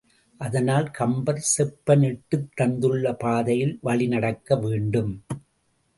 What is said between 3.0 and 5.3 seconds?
பாதையில் வழிநடக்க வேண்டும்.